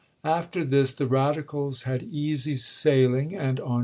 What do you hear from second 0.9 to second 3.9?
the radicals had easy sailing, and on i86i.